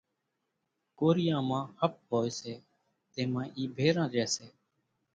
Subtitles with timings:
[0.97, 2.53] ڪوريان مان ۿپ هوئيَ سي
[3.13, 4.47] تيمان اِي ڀيران ريئيَ سي۔